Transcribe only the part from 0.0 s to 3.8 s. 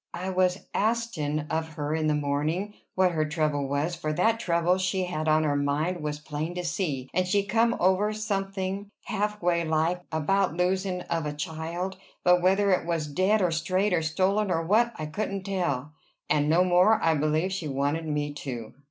I was astin' of her in the mornin' what her trouble